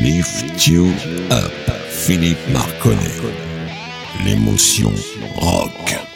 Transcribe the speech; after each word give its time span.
Lift 0.00 0.68
You 0.68 0.92
Up, 1.30 1.52
Philippe 1.88 2.38
Marconnet. 2.52 3.20
L'émotion 4.24 4.92
rock. 5.34 6.07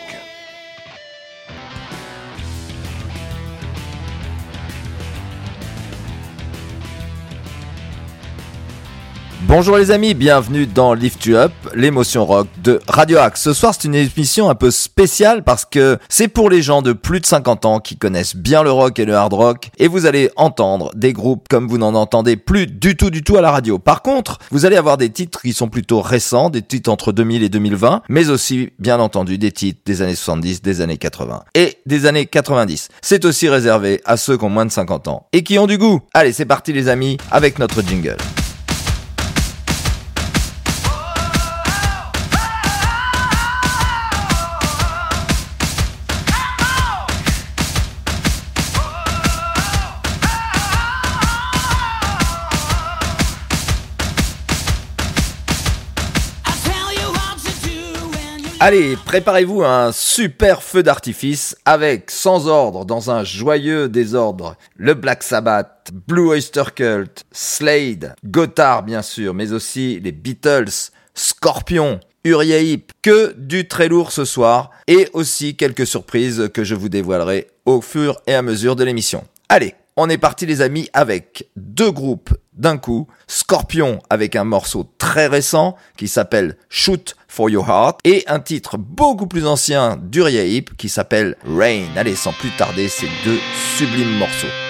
Bonjour 9.54 9.76
les 9.76 9.90
amis, 9.90 10.14
bienvenue 10.14 10.66
dans 10.66 10.94
Lift 10.94 11.26
You 11.26 11.36
Up, 11.36 11.52
l'émotion 11.74 12.24
rock 12.24 12.48
de 12.64 12.80
Radio 12.88 13.18
Axe. 13.18 13.42
Ce 13.42 13.52
soir, 13.52 13.74
c'est 13.74 13.86
une 13.86 13.94
émission 13.94 14.48
un 14.48 14.54
peu 14.54 14.70
spéciale 14.70 15.44
parce 15.44 15.66
que 15.66 15.98
c'est 16.08 16.28
pour 16.28 16.48
les 16.48 16.62
gens 16.62 16.80
de 16.80 16.94
plus 16.94 17.20
de 17.20 17.26
50 17.26 17.66
ans 17.66 17.78
qui 17.78 17.98
connaissent 17.98 18.34
bien 18.34 18.62
le 18.62 18.72
rock 18.72 18.98
et 18.98 19.04
le 19.04 19.14
hard 19.14 19.34
rock 19.34 19.68
et 19.76 19.88
vous 19.88 20.06
allez 20.06 20.30
entendre 20.36 20.90
des 20.94 21.12
groupes 21.12 21.48
comme 21.50 21.68
vous 21.68 21.76
n'en 21.76 21.94
entendez 21.94 22.38
plus 22.38 22.66
du 22.66 22.96
tout 22.96 23.10
du 23.10 23.22
tout 23.22 23.36
à 23.36 23.42
la 23.42 23.50
radio. 23.50 23.78
Par 23.78 24.00
contre, 24.00 24.38
vous 24.50 24.64
allez 24.64 24.76
avoir 24.76 24.96
des 24.96 25.10
titres 25.10 25.42
qui 25.42 25.52
sont 25.52 25.68
plutôt 25.68 26.00
récents, 26.00 26.48
des 26.48 26.62
titres 26.62 26.90
entre 26.90 27.12
2000 27.12 27.42
et 27.42 27.50
2020, 27.50 28.04
mais 28.08 28.30
aussi 28.30 28.70
bien 28.78 29.00
entendu 29.00 29.36
des 29.36 29.52
titres 29.52 29.82
des 29.84 30.00
années 30.00 30.14
70, 30.14 30.62
des 30.62 30.80
années 30.80 30.96
80 30.96 31.42
et 31.54 31.76
des 31.84 32.06
années 32.06 32.24
90. 32.24 32.88
C'est 33.02 33.26
aussi 33.26 33.50
réservé 33.50 34.00
à 34.06 34.16
ceux 34.16 34.38
qui 34.38 34.44
ont 34.46 34.48
moins 34.48 34.64
de 34.64 34.72
50 34.72 35.08
ans 35.08 35.26
et 35.34 35.42
qui 35.42 35.58
ont 35.58 35.66
du 35.66 35.76
goût. 35.76 36.00
Allez, 36.14 36.32
c'est 36.32 36.46
parti 36.46 36.72
les 36.72 36.88
amis 36.88 37.18
avec 37.30 37.58
notre 37.58 37.82
jingle. 37.82 38.16
Allez, 58.64 58.94
préparez-vous 58.94 59.64
à 59.64 59.86
un 59.86 59.90
super 59.90 60.62
feu 60.62 60.84
d'artifice 60.84 61.56
avec, 61.64 62.12
sans 62.12 62.46
ordre, 62.46 62.84
dans 62.84 63.10
un 63.10 63.24
joyeux 63.24 63.88
désordre, 63.88 64.56
le 64.76 64.94
Black 64.94 65.24
Sabbath, 65.24 65.90
Blue 66.06 66.28
Oyster 66.28 66.62
Cult, 66.72 67.24
Slade, 67.32 68.14
Gotthard 68.24 68.84
bien 68.84 69.02
sûr, 69.02 69.34
mais 69.34 69.52
aussi 69.52 69.98
les 69.98 70.12
Beatles, 70.12 70.92
Scorpion, 71.12 71.98
Uriah 72.22 72.60
Heep, 72.60 72.92
que 73.02 73.34
du 73.36 73.66
très 73.66 73.88
lourd 73.88 74.12
ce 74.12 74.24
soir, 74.24 74.70
et 74.86 75.08
aussi 75.12 75.56
quelques 75.56 75.84
surprises 75.84 76.48
que 76.54 76.62
je 76.62 76.76
vous 76.76 76.88
dévoilerai 76.88 77.48
au 77.66 77.80
fur 77.80 78.20
et 78.28 78.34
à 78.36 78.42
mesure 78.42 78.76
de 78.76 78.84
l'émission. 78.84 79.24
Allez, 79.48 79.74
on 79.96 80.08
est 80.08 80.18
parti 80.18 80.46
les 80.46 80.60
amis 80.60 80.88
avec 80.92 81.48
deux 81.56 81.90
groupes 81.90 82.34
d'un 82.52 82.78
coup. 82.78 83.08
Scorpion 83.26 84.00
avec 84.10 84.36
un 84.36 84.44
morceau 84.44 84.90
très 84.98 85.26
récent 85.26 85.76
qui 85.96 86.08
s'appelle 86.08 86.56
Shoot 86.68 87.16
for 87.28 87.50
Your 87.50 87.68
Heart 87.68 88.00
et 88.04 88.24
un 88.26 88.40
titre 88.40 88.76
beaucoup 88.78 89.26
plus 89.26 89.46
ancien 89.46 89.96
d'Uriah 89.96 90.44
Heep 90.44 90.76
qui 90.76 90.88
s'appelle 90.88 91.36
Rain. 91.44 91.86
Allez, 91.96 92.16
sans 92.16 92.32
plus 92.32 92.50
tarder, 92.56 92.88
ces 92.88 93.08
deux 93.24 93.38
sublimes 93.76 94.18
morceaux. 94.18 94.61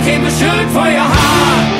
euch 0.00 0.14
eben 0.14 0.30
schön 0.30 0.68
Feuer 0.70 1.02
hart. 1.02 1.79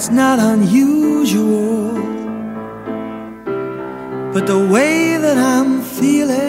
That's 0.00 0.12
not 0.12 0.38
unusual. 0.38 1.92
But 4.32 4.46
the 4.46 4.58
way 4.72 5.18
that 5.18 5.36
I'm 5.36 5.82
feeling's 5.82 6.40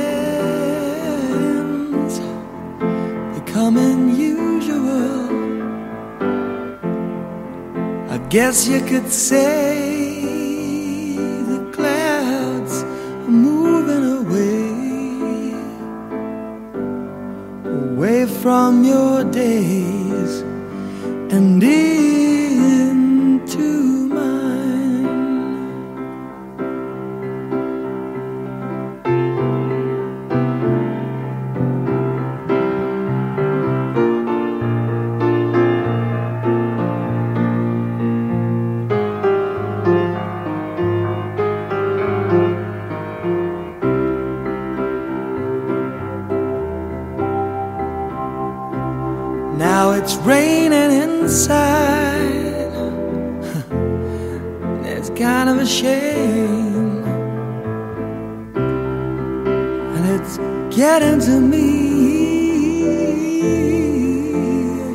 becoming 3.37 4.15
usual. 4.15 5.27
I 8.09 8.17
guess 8.29 8.69
you 8.69 8.79
could 8.85 9.11
say 9.11 9.70
it's 55.61 55.81
kind 55.81 55.95
of 55.95 56.25
a 56.31 56.45
shame. 56.45 57.03
And 59.95 60.05
it's 60.15 60.37
getting 60.75 61.19
to 61.21 61.39
me. 61.39 61.67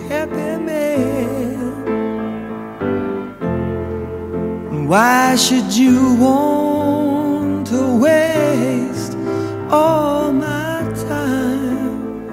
Happy 0.09 0.57
man. 0.65 1.57
Why 4.89 5.37
should 5.37 5.73
you 5.73 6.15
want 6.15 7.67
to 7.69 7.99
waste 7.99 9.17
all 9.71 10.33
my 10.33 10.83
time? 11.09 12.27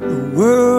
The 0.00 0.30
world 0.36 0.73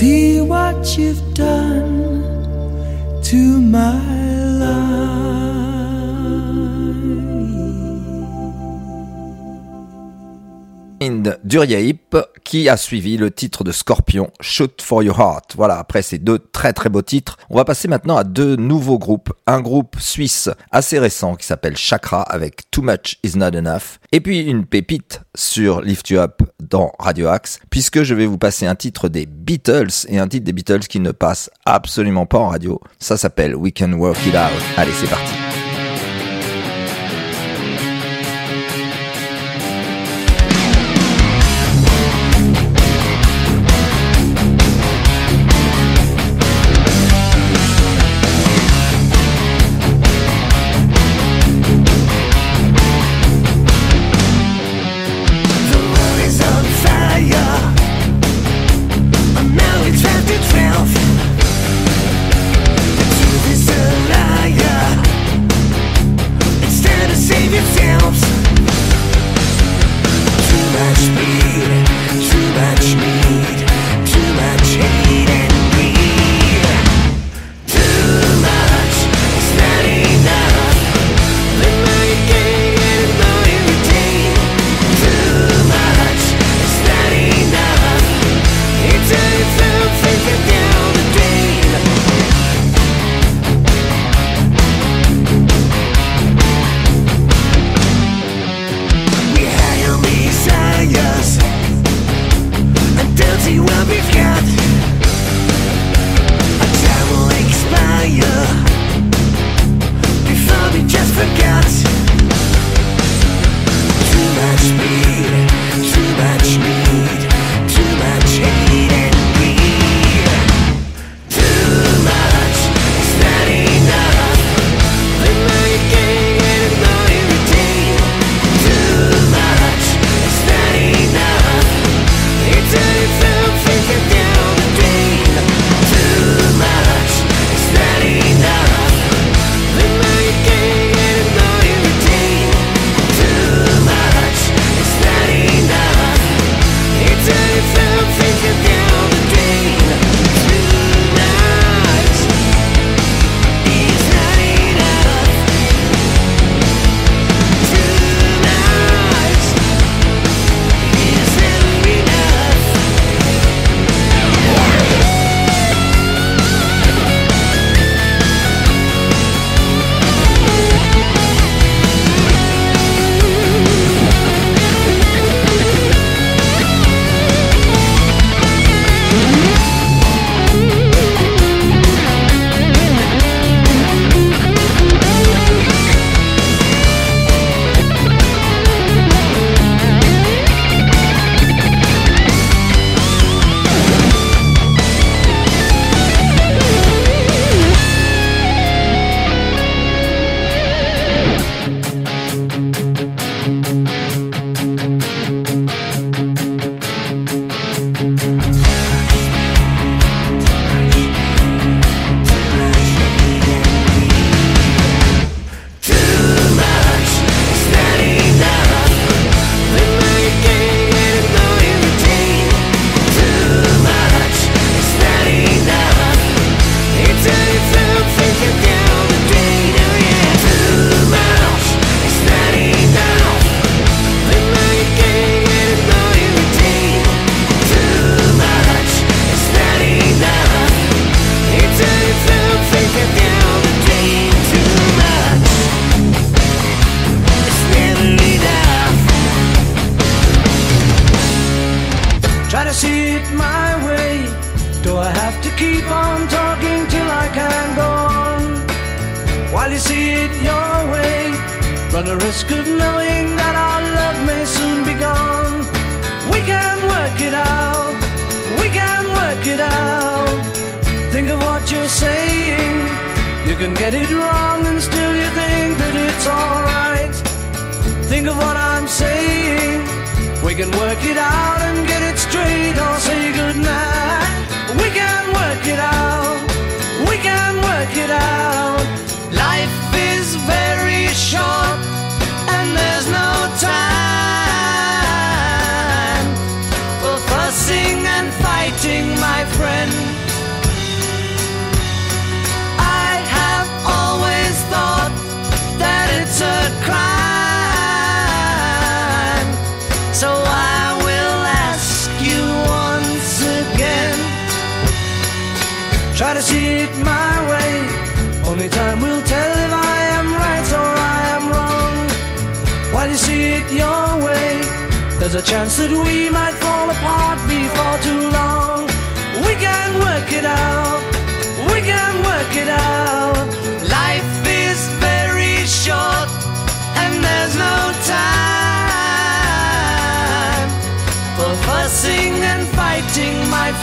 See 0.00 0.40
what 0.40 0.96
you've 0.96 1.34
done 1.34 2.22
to 3.22 3.60
my 3.60 4.00
Mind 11.00 11.38
d'Uriahip 11.44 12.16
qui 12.44 12.68
a 12.68 12.76
suivi 12.76 13.16
le 13.16 13.30
titre 13.30 13.64
de 13.64 13.72
Scorpion, 13.72 14.30
Shoot 14.40 14.82
for 14.82 15.02
Your 15.02 15.18
Heart. 15.18 15.54
Voilà, 15.56 15.78
après 15.78 16.02
ces 16.02 16.18
deux 16.18 16.38
très 16.38 16.72
très 16.72 16.88
beaux 16.88 17.02
titres, 17.02 17.38
on 17.48 17.56
va 17.56 17.64
passer 17.64 17.88
maintenant 17.88 18.16
à 18.16 18.24
deux 18.24 18.56
nouveaux 18.56 18.98
groupes. 18.98 19.32
Un 19.46 19.60
groupe 19.60 19.96
suisse 19.98 20.50
assez 20.70 20.98
récent 20.98 21.36
qui 21.36 21.46
s'appelle 21.46 21.76
Chakra 21.76 22.22
avec 22.22 22.70
Too 22.70 22.82
Much 22.82 23.18
Is 23.22 23.38
Not 23.38 23.56
Enough. 23.56 23.98
Et 24.12 24.20
puis 24.20 24.40
une 24.40 24.66
pépite 24.66 25.22
sur 25.34 25.80
Lift 25.80 26.10
You 26.10 26.18
Up 26.18 26.42
dans 26.60 26.92
Radio 26.98 27.28
Axe, 27.28 27.60
puisque 27.70 28.02
je 28.02 28.14
vais 28.14 28.26
vous 28.26 28.38
passer 28.38 28.66
un 28.66 28.74
titre 28.74 29.08
des 29.08 29.26
Beatles 29.26 30.06
et 30.08 30.18
un 30.18 30.28
titre 30.28 30.44
des 30.44 30.52
Beatles 30.52 30.80
qui 30.80 31.00
ne 31.00 31.12
passe 31.12 31.50
absolument 31.64 32.26
pas 32.26 32.38
en 32.38 32.48
radio. 32.48 32.80
Ça 32.98 33.16
s'appelle 33.16 33.54
We 33.54 33.72
Can 33.76 33.92
Work 33.92 34.18
It 34.26 34.34
Out. 34.34 34.62
Allez, 34.76 34.92
c'est 34.92 35.08
parti. 35.08 35.39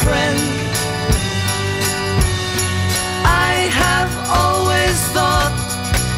Friend. 0.08 0.40
I 3.50 3.52
have 3.84 4.12
always 4.42 4.98
thought 5.16 5.56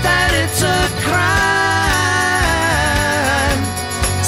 that 0.06 0.30
it's 0.42 0.62
a 0.78 0.82
crime. 1.06 1.30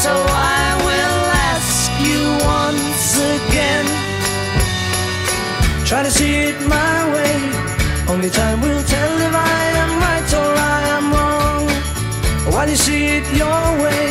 So 0.04 0.14
I 0.58 0.64
will 0.88 1.22
ask 1.54 1.90
you 2.10 2.22
once 2.60 3.06
again. 3.38 3.88
Try 5.90 6.02
to 6.08 6.12
see 6.20 6.34
it 6.50 6.58
my 6.78 6.98
way. 7.16 7.36
Only 8.12 8.32
time 8.42 8.58
will 8.66 8.84
tell 8.96 9.14
if 9.28 9.34
I 9.58 9.62
am 9.84 9.92
right 10.06 10.30
or 10.42 10.52
I 10.78 10.82
am 10.98 11.06
wrong. 11.16 11.66
While 12.54 12.70
you 12.74 12.80
see 12.88 13.04
it 13.18 13.26
your 13.42 13.64
way, 13.84 14.04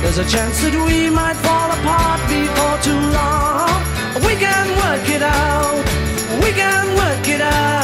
there's 0.00 0.20
a 0.26 0.28
chance 0.34 0.56
that 0.62 0.74
we 0.88 0.98
might 1.20 1.38
fall 1.46 1.70
apart 1.78 2.20
before 2.28 2.78
too 2.86 3.02
long. 3.18 3.99
We 4.26 4.36
can 4.36 4.68
work 4.76 5.08
it 5.08 5.22
out. 5.22 5.84
We 6.42 6.52
can 6.52 6.94
work 6.96 7.28
it 7.28 7.40
out. 7.40 7.80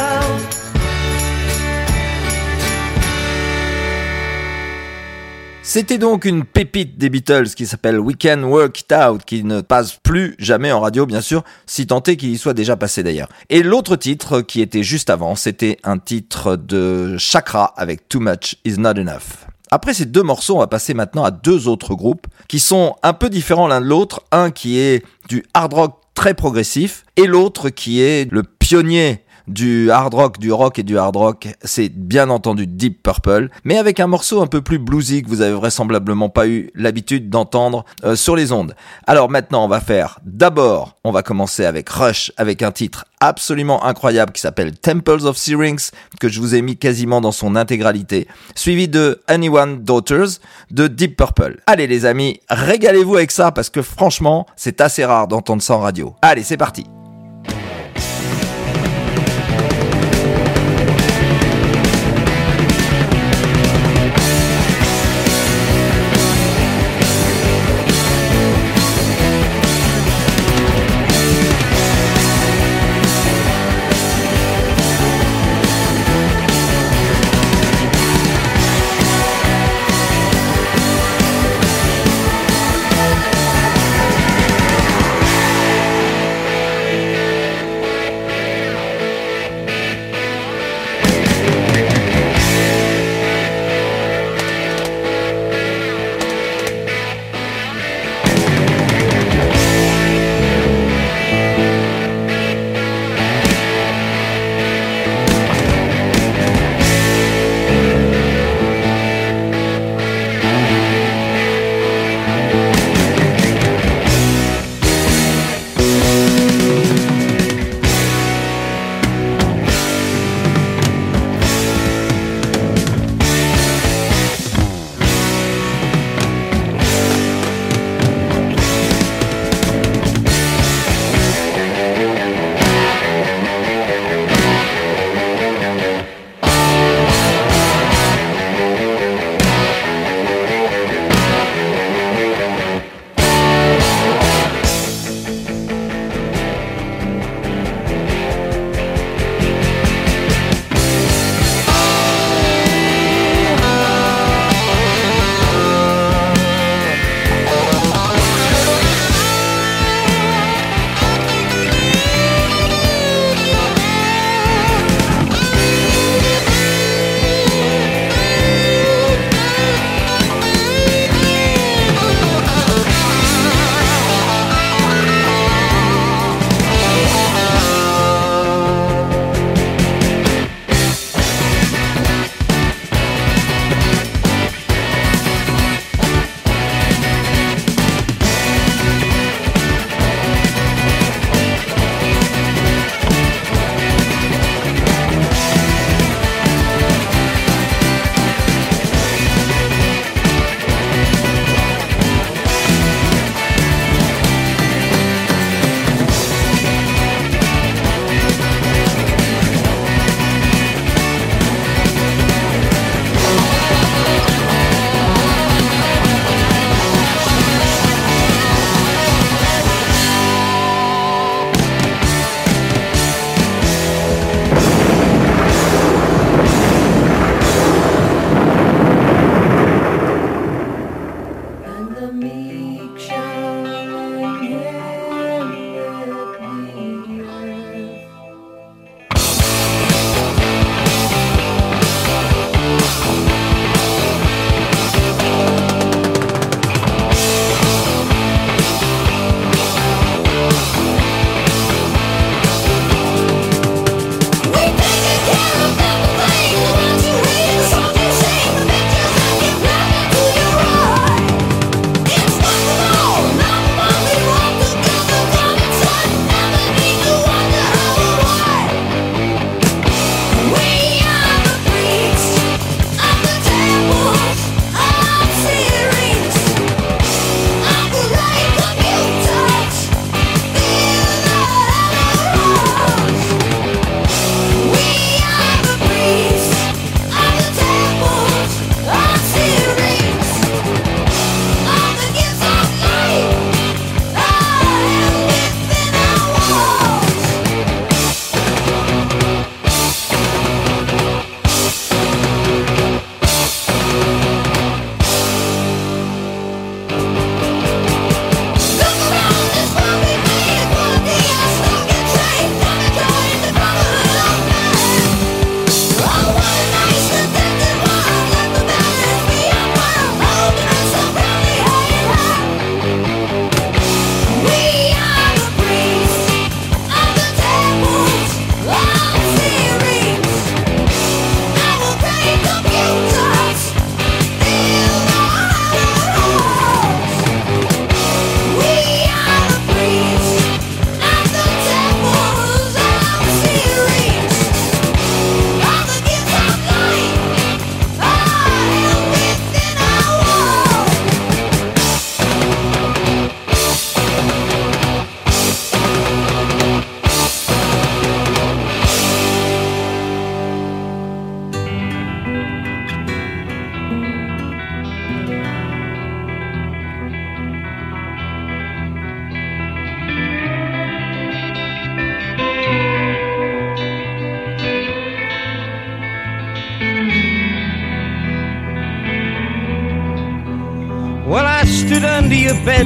C'était 5.63 5.99
donc 5.99 6.25
une 6.25 6.45
pépite 6.45 6.97
des 6.97 7.11
Beatles 7.11 7.49
qui 7.57 7.67
s'appelle 7.67 7.99
We 7.99 8.17
Can 8.19 8.45
Work 8.45 8.81
It 8.81 8.93
Out, 8.93 9.25
qui 9.27 9.43
ne 9.45 9.61
passe 9.61 9.99
plus 10.03 10.37
jamais 10.39 10.71
en 10.71 10.81
radio, 10.81 11.07
bien 11.07 11.21
sûr, 11.21 11.43
si 11.67 11.87
tant 11.87 12.03
est 12.05 12.17
qu'il 12.17 12.31
y 12.31 12.39
soit 12.39 12.55
déjà 12.55 12.77
passé 12.77 13.03
d'ailleurs. 13.03 13.29
Et 13.51 13.63
l'autre 13.63 13.97
titre 13.97 14.43
qui 14.43 14.61
était 14.61 14.85
juste 14.85 15.11
avant, 15.11 15.35
c'était 15.35 15.79
un 15.83 15.99
titre 15.99 16.57
de 16.57 17.17
Chakra 17.19 17.75
avec 17.77 18.09
Too 18.09 18.21
Much 18.21 18.55
Is 18.65 18.79
Not 18.79 18.91
Enough. 18.91 19.47
Après 19.71 19.93
ces 19.93 20.07
deux 20.07 20.23
morceaux, 20.23 20.55
on 20.55 20.61
va 20.61 20.69
passer 20.69 20.95
maintenant 20.95 21.25
à 21.25 21.33
deux 21.33 21.67
autres 21.67 21.95
groupes 21.95 22.29
qui 22.47 22.61
sont 22.61 22.95
un 23.03 23.13
peu 23.13 23.29
différents 23.29 23.67
l'un 23.67 23.81
de 23.81 23.87
l'autre. 23.87 24.23
Un 24.31 24.53
qui 24.53 24.79
est 24.79 25.05
du 25.29 25.45
hard 25.53 25.75
rock 25.75 26.01
très 26.17 26.35
progressif 26.35 27.05
et 27.17 27.27
l'autre 27.27 27.69
qui 27.69 28.01
est 28.01 28.29
le 28.33 28.43
pionnier 28.43 29.21
du 29.47 29.91
hard 29.91 30.15
rock, 30.15 30.39
du 30.39 30.53
rock 30.53 30.79
et 30.79 30.83
du 30.83 30.99
hard 30.99 31.17
rock, 31.17 31.49
c'est 31.63 31.89
bien 31.89 32.31
entendu 32.31 32.67
Deep 32.67 33.03
Purple, 33.03 33.49
mais 33.65 33.79
avec 33.79 34.01
un 34.01 34.07
morceau 34.07 34.43
un 34.43 34.47
peu 34.47 34.61
plus 34.61 34.79
bluesy 34.79 35.23
que 35.23 35.29
vous 35.29 35.41
avez 35.41 35.55
vraisemblablement 35.55 36.29
pas 36.29 36.49
eu 36.49 36.71
l'habitude 36.75 37.31
d'entendre 37.31 37.85
euh, 38.05 38.17
sur 38.17 38.37
les 38.37 38.53
ondes. 38.53 38.75
Alors 39.07 39.31
maintenant, 39.31 39.65
on 39.65 39.69
va 39.69 39.81
faire 39.81 40.19
d'abord, 40.25 40.97
on 41.05 41.13
va 41.13 41.23
commencer 41.23 41.65
avec 41.65 41.89
Rush, 41.89 42.33
avec 42.37 42.63
un 42.63 42.73
titre 42.73 43.05
absolument 43.21 43.85
incroyable 43.85 44.33
qui 44.33 44.41
s'appelle 44.41 44.79
Temples 44.79 45.27
of 45.27 45.37
Syrinx, 45.37 45.91
que 46.21 46.29
je 46.29 46.41
vous 46.41 46.55
ai 46.55 46.63
mis 46.63 46.77
quasiment 46.77 47.21
dans 47.21 47.33
son 47.33 47.57
intégralité, 47.57 48.29
suivi 48.55 48.89
de 48.89 49.23
Anyone 49.27 49.83
Daughters 49.83 50.41
de 50.71 50.87
Deep 50.87 51.17
Purple. 51.17 51.61
Allez 51.67 51.87
les 51.87 52.05
amis, 52.05 52.41
régalez-vous 52.49 53.17
avec 53.17 53.31
ça 53.31 53.53
parce 53.53 53.71
que 53.71 53.83
franchement, 53.83 54.47
c'est 54.57 54.81
assez 54.81 55.05
rare 55.05 55.29
d'entendre 55.29 55.63
ça 55.63 55.75
en 55.77 55.81
radio. 55.81 56.15
Allez, 56.23 56.43
c'est 56.43 56.57
parti. 56.57 56.87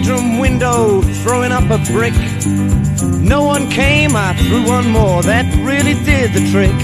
Bedroom 0.00 0.38
window 0.38 1.02
throwing 1.22 1.52
up 1.52 1.64
a 1.64 1.78
brick. 1.92 2.14
No 3.20 3.42
one 3.44 3.68
came, 3.70 4.16
I 4.16 4.34
threw 4.34 4.66
one 4.66 4.88
more, 4.90 5.22
that 5.22 5.44
really 5.62 5.92
did 6.04 6.32
the 6.32 6.40
trick. 6.50 6.74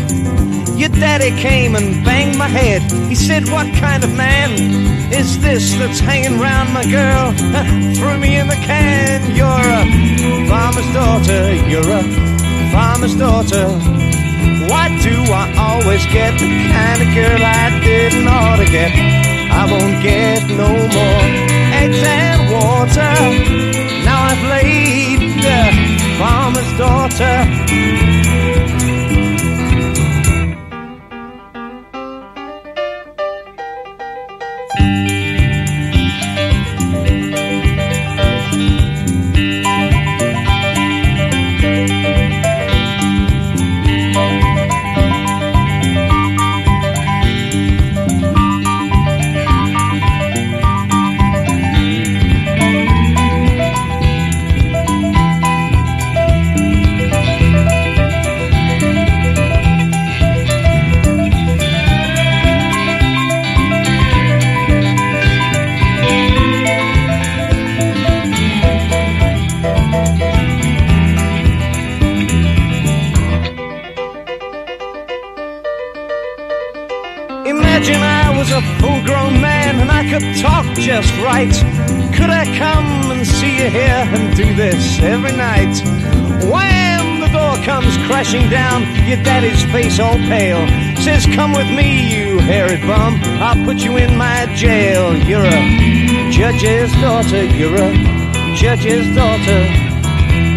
Your 0.76 0.90
daddy 0.90 1.31
came 1.40 1.76
and 1.76 2.05
banged 2.05 2.37
my 2.37 2.48
head. 2.48 2.83
He 3.09 3.14
said, 3.14 3.48
What 3.48 3.72
kind 3.76 4.05
of 4.05 4.12
man 4.12 4.52
is 5.12 5.40
this 5.40 5.74
that's 5.76 5.98
hanging 5.98 6.38
round 6.40 6.74
my 6.74 6.85
girl? 6.85 7.33
threw 7.96 8.18
me 8.18 8.37
in 8.37 8.48
the 8.48 8.61
can. 8.68 9.35
You're 9.35 9.48
a 9.48 10.48
farmer's 10.48 10.90
daughter, 10.92 11.55
you're 11.70 11.88
a 11.88 12.02
farmer's 12.70 13.16
daughter. 13.16 13.66
Why 14.68 14.92
do 15.00 15.16
I 15.33 15.55
always 15.57 16.05
get 16.07 16.33
the 16.38 16.48
kind 16.68 17.00
of 17.00 17.09
girl 17.14 17.40
I 17.40 17.81
didn't 17.83 18.29
ought 18.29 18.57
to 18.57 18.66
get? 18.66 18.92
I 19.57 19.64
won't 19.72 20.02
get 20.02 20.42
no 20.50 20.68
more 20.68 21.26
hotel. 22.87 23.76
Daughter, 97.22 97.44
you're 97.44 97.74
a 97.74 98.55
judge's 98.55 99.07
daughter. 99.16 99.61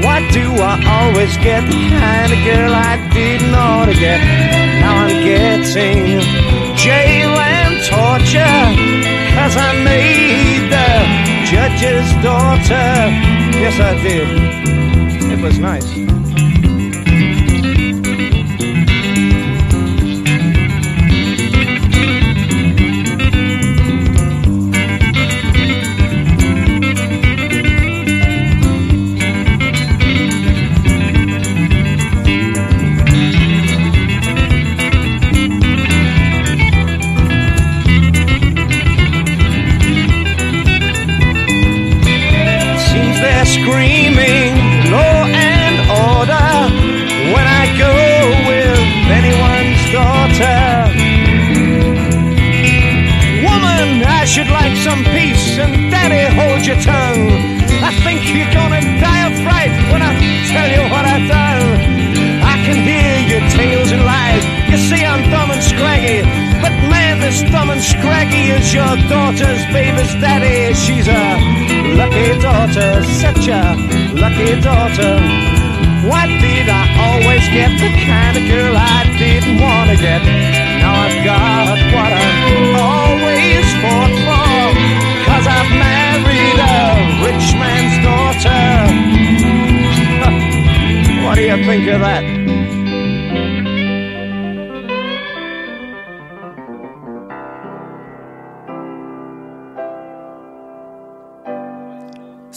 Why 0.04 0.28
do 0.34 0.44
I 0.60 0.76
always 1.00 1.38
get 1.38 1.62
the 1.70 1.80
kind 2.02 2.34
of 2.34 2.40
girl 2.44 2.74
I 2.74 2.98
didn't 3.14 3.56
ought 3.56 3.86
to 3.86 3.94
get? 3.94 4.20
Now 4.82 5.06
I'm 5.06 5.24
getting 5.24 6.20
jail 6.76 7.32
and 7.40 7.76
torture. 7.86 8.60
Cause 9.36 9.56
I 9.56 9.72
made 9.86 10.68
the 10.76 10.90
judge's 11.50 12.12
daughter. 12.22 12.92
Yes, 13.64 13.80
I 13.80 13.96
did. 14.04 15.32
It 15.32 15.42
was 15.42 15.60
nice. 15.60 16.09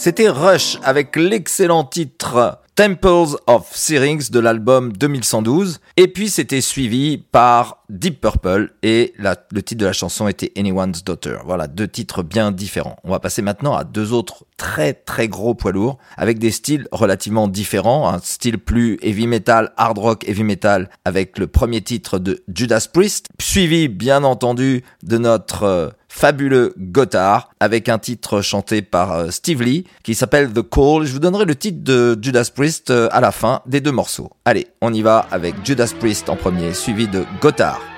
C'était 0.03 0.27
Rush 0.27 0.79
avec 0.83 1.15
l'excellent 1.15 1.85
titre 1.85 2.59
Temples 2.75 3.37
of 3.47 3.73
Syrinx 3.73 4.31
de 4.31 4.39
l'album 4.41 4.91
2112. 4.91 5.79
Et 5.95 6.09
puis 6.09 6.29
c'était 6.29 6.59
suivi 6.59 7.17
par 7.17 7.83
Deep 7.87 8.19
Purple 8.19 8.73
et 8.83 9.13
le 9.17 9.61
titre 9.61 9.79
de 9.79 9.85
la 9.85 9.93
chanson 9.93 10.27
était 10.27 10.51
Anyone's 10.57 11.05
Daughter. 11.05 11.37
Voilà, 11.45 11.67
deux 11.67 11.87
titres 11.87 12.21
bien 12.21 12.51
différents. 12.51 12.97
On 13.05 13.11
va 13.11 13.19
passer 13.19 13.41
maintenant 13.41 13.75
à 13.75 13.85
deux 13.85 14.11
autres 14.11 14.43
très 14.57 14.93
très 14.93 15.29
gros 15.29 15.53
poids 15.53 15.71
lourds 15.71 15.99
avec 16.17 16.37
des 16.37 16.51
styles 16.51 16.87
relativement 16.91 17.47
différents. 17.47 18.09
Un 18.09 18.19
style 18.19 18.57
plus 18.57 18.97
heavy 19.03 19.27
metal, 19.27 19.71
hard 19.77 19.99
rock 19.99 20.27
heavy 20.27 20.43
metal 20.43 20.89
avec 21.05 21.37
le 21.37 21.47
premier 21.47 21.81
titre 21.81 22.19
de 22.19 22.43
Judas 22.53 22.87
Priest, 22.91 23.27
suivi 23.39 23.87
bien 23.87 24.25
entendu 24.25 24.83
de 25.03 25.17
notre 25.17 25.63
euh, 25.63 25.89
fabuleux 26.13 26.73
Gotthard 26.77 27.49
avec 27.59 27.89
un 27.89 27.97
titre 27.97 28.41
chanté 28.41 28.81
par 28.81 29.11
euh, 29.13 29.31
Steve 29.31 29.63
Lee 29.63 29.85
qui 30.03 30.13
s'appelle 30.13 30.53
The 30.53 30.61
Call. 30.61 31.05
Je 31.05 31.13
vous 31.13 31.19
donnerai 31.19 31.45
le 31.45 31.55
titre 31.55 31.83
de 31.83 32.17
Judas 32.21 32.49
Priest 32.53 32.91
euh, 32.91 33.09
à 33.11 33.19
la 33.19 33.31
fin 33.31 33.61
des 33.65 33.81
deux 33.81 33.91
morceaux. 33.91 34.29
Allez, 34.45 34.67
on 34.81 34.93
y 34.93 35.01
va 35.01 35.25
avec 35.31 35.55
Judas 35.65 35.91
Priest 35.99 36.29
en 36.29 36.35
premier, 36.35 36.73
suivi 36.73 37.07
de 37.07 37.25
Gotthard. 37.41 37.92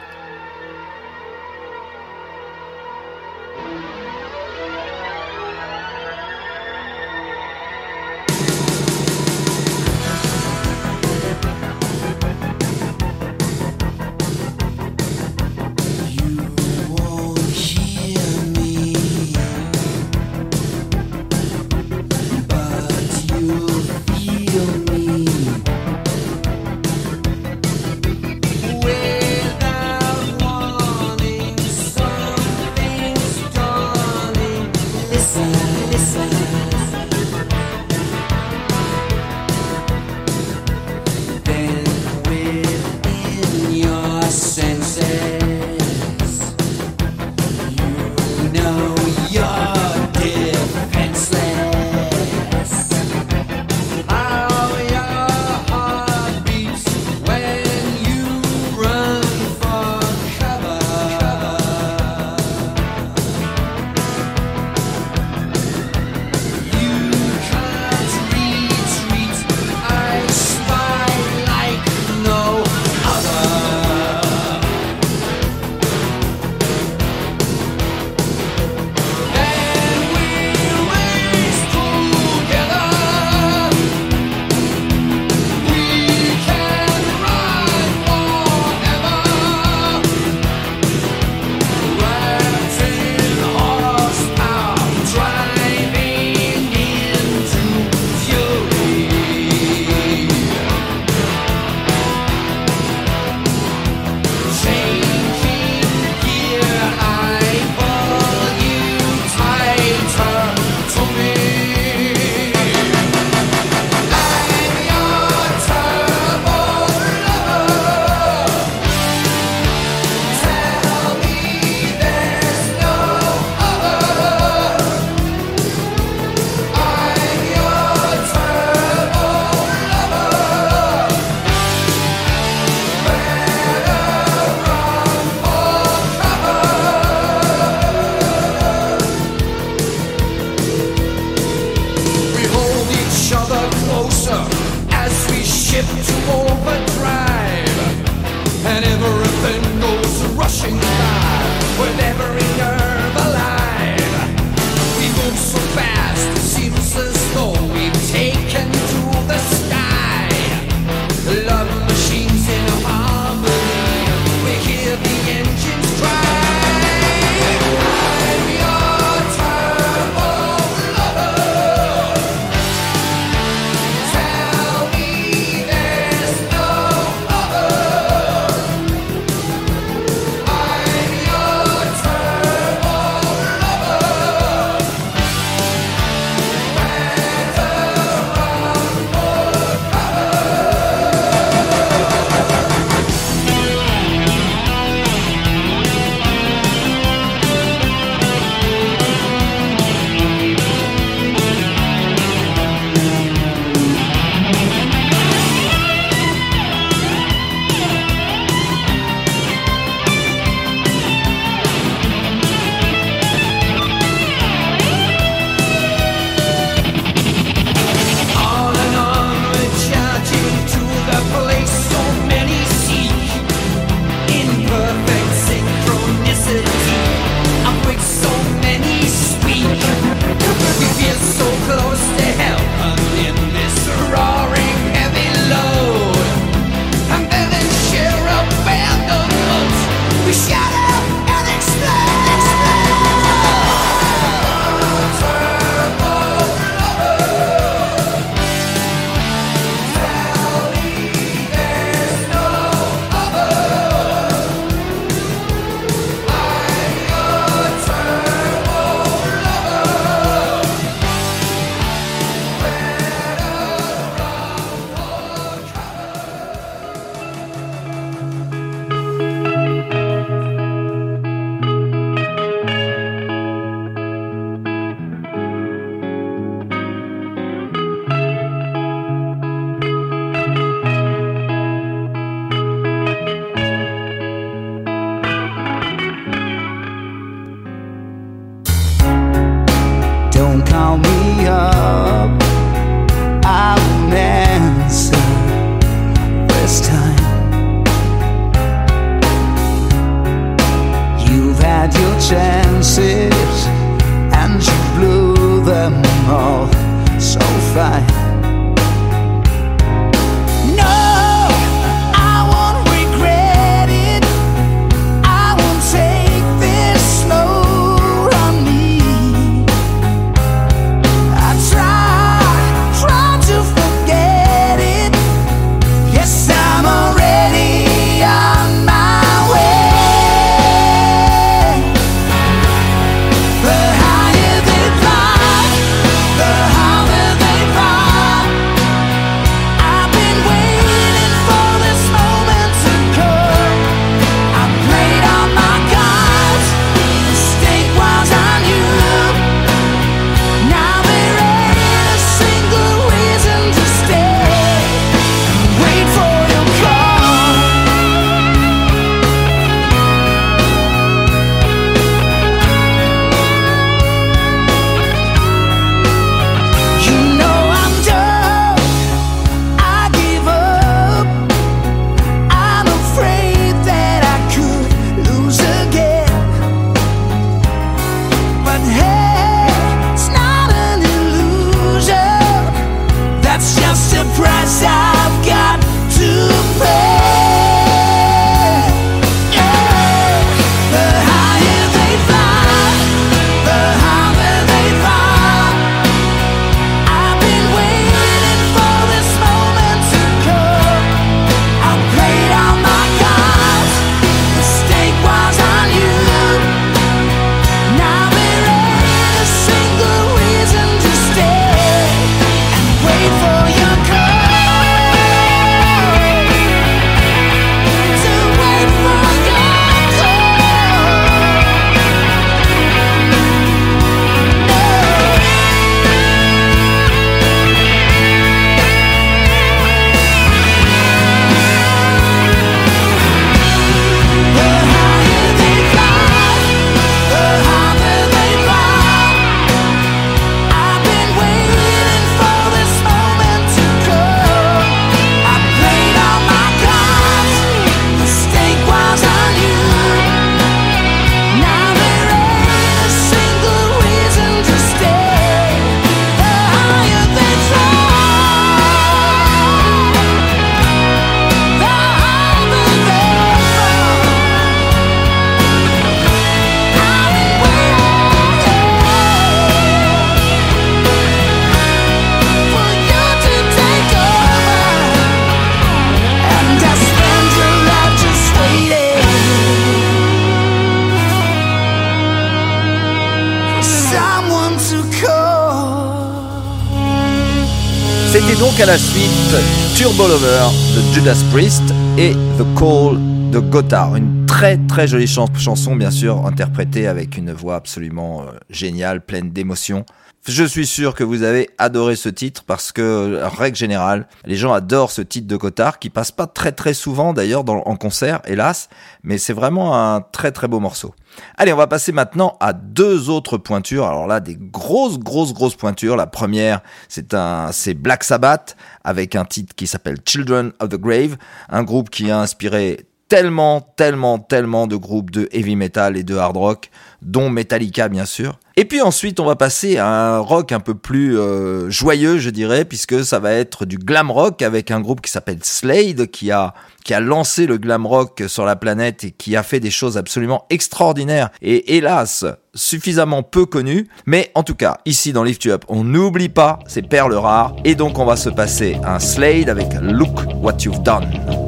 Donc 488.75 488.81
à 488.81 488.91
la 488.91 488.97
suite 488.97 489.55
Turbo 489.95 490.27
Lover 490.27 490.67
de 490.95 491.13
Judas 491.13 491.41
Priest 491.53 491.83
et 492.17 492.33
The 492.57 492.65
Call 492.77 493.17
de 493.51 493.59
Gotthard. 493.59 494.17
Très 494.55 494.77
très 494.77 495.05
jolie 495.05 495.27
chan- 495.27 495.53
chanson, 495.57 495.97
bien 495.97 496.11
sûr, 496.11 496.45
interprétée 496.45 497.07
avec 497.07 497.35
une 497.35 497.51
voix 497.51 497.75
absolument 497.75 498.43
euh, 498.43 498.51
géniale, 498.69 499.19
pleine 499.19 499.51
d'émotion. 499.51 500.05
Je 500.47 500.63
suis 500.63 500.87
sûr 500.87 501.13
que 501.13 501.25
vous 501.25 501.43
avez 501.43 501.71
adoré 501.77 502.15
ce 502.15 502.29
titre 502.29 502.63
parce 502.65 502.93
que, 502.93 503.43
en 503.43 503.49
règle 503.49 503.75
générale, 503.75 504.29
les 504.45 504.55
gens 504.55 504.71
adorent 504.71 505.11
ce 505.11 505.21
titre 505.21 505.45
de 505.47 505.57
Gotthard 505.57 505.99
qui 505.99 506.09
passe 506.09 506.31
pas 506.31 506.47
très 506.47 506.71
très 506.71 506.93
souvent 506.93 507.33
d'ailleurs 507.33 507.65
en 507.67 507.97
concert, 507.97 508.39
hélas, 508.45 508.87
mais 509.23 509.37
c'est 509.37 509.51
vraiment 509.51 509.93
un 510.01 510.21
très 510.21 510.53
très 510.53 510.69
beau 510.69 510.79
morceau. 510.79 511.13
Allez, 511.57 511.73
on 511.73 511.77
va 511.77 511.87
passer 511.87 512.13
maintenant 512.13 512.55
à 512.61 512.71
deux 512.71 513.29
autres 513.29 513.57
pointures. 513.57 514.05
Alors 514.05 514.25
là, 514.25 514.39
des 514.39 514.55
grosses, 514.57 515.19
grosses, 515.19 515.53
grosses 515.53 515.75
pointures. 515.75 516.15
La 516.15 516.27
première, 516.27 516.79
c'est 517.09 517.33
un, 517.33 517.73
c'est 517.73 517.93
Black 517.93 518.23
Sabbath 518.23 518.77
avec 519.03 519.35
un 519.35 519.43
titre 519.43 519.75
qui 519.75 519.85
s'appelle 519.85 520.19
Children 520.25 520.71
of 520.79 520.87
the 520.87 520.97
Grave, 520.97 521.35
un 521.67 521.83
groupe 521.83 522.09
qui 522.09 522.31
a 522.31 522.39
inspiré 522.39 523.05
tellement, 523.27 523.81
tellement, 523.81 524.39
tellement 524.39 524.87
de 524.87 524.95
groupes 524.95 525.31
de 525.31 525.49
heavy 525.51 525.75
metal 525.75 526.17
et 526.17 526.23
de 526.23 526.35
hard 526.35 526.57
rock, 526.57 526.89
dont 527.21 527.49
Metallica 527.49 528.07
bien 528.07 528.25
sûr. 528.25 528.59
Et 528.77 528.85
puis 528.85 529.01
ensuite, 529.01 529.39
on 529.39 529.45
va 529.45 529.55
passer 529.55 529.97
à 529.97 530.07
un 530.07 530.39
rock 530.39 530.73
un 530.73 530.81
peu 530.81 530.95
plus 530.95 531.39
euh, 531.39 531.89
joyeux, 531.89 532.39
je 532.39 532.49
dirais, 532.49 532.83
puisque 532.83 533.23
ça 533.23 533.39
va 533.39 533.53
être 533.53 533.85
du 533.85 533.97
glam 533.97 534.29
rock 534.29 534.61
avec 534.61 534.91
un 534.91 534.99
groupe 534.99 535.21
qui 535.21 535.31
s'appelle 535.31 535.59
Slade, 535.63 536.27
qui 536.27 536.51
a 536.51 536.73
qui 537.03 537.13
a 537.13 537.19
lancé 537.19 537.67
le 537.67 537.77
glam 537.77 538.05
rock 538.05 538.43
sur 538.47 538.65
la 538.65 538.75
planète 538.75 539.23
et 539.23 539.31
qui 539.31 539.55
a 539.55 539.61
fait 539.61 539.79
des 539.79 539.91
choses 539.91 540.17
absolument 540.17 540.65
extraordinaires 540.71 541.51
et 541.61 541.95
hélas 541.95 542.45
suffisamment 542.73 543.43
peu 543.43 543.65
connues. 543.65 544.07
Mais 544.25 544.51
en 544.55 544.63
tout 544.63 544.75
cas, 544.75 544.97
ici 545.05 545.31
dans 545.31 545.43
Lift 545.43 545.63
You 545.65 545.71
Up, 545.71 545.85
on 545.87 546.03
n'oublie 546.03 546.49
pas 546.49 546.79
ces 546.87 547.03
perles 547.03 547.35
rares 547.35 547.75
et 547.85 547.95
donc 547.95 548.17
on 548.17 548.25
va 548.25 548.35
se 548.35 548.49
passer 548.49 548.97
un 549.05 549.19
Slade 549.19 549.69
avec 549.69 549.93
Look 550.01 550.41
What 550.61 550.77
You've 550.83 551.03
Done. 551.03 551.64